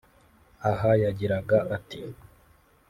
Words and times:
Aha 0.69 0.91
yagiraga 1.03 1.57
ati 1.77 1.99